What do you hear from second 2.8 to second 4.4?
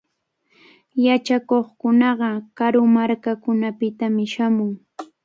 markakunapitami